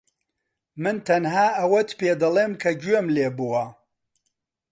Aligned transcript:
من 0.81 0.97
تەنها 1.07 1.47
ئەوەت 1.59 1.89
پێدەڵێم 1.99 2.51
کە 2.61 2.71
گوێم 2.81 3.07
لێ 3.15 3.27
بووە. 3.37 3.65